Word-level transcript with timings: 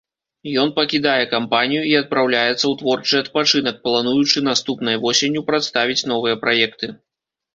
Ён 0.61 0.69
пакідае 0.77 1.23
кампанію 1.33 1.81
і 1.89 1.91
адпраўляецца 1.99 2.55
ў 2.55 2.73
творчы 2.79 3.15
адпачынак, 3.23 3.75
плануючы 3.87 4.43
наступнай 4.49 4.95
восенню 5.03 5.45
прадставіць 5.51 6.07
новыя 6.13 6.35
праекты. 6.47 6.91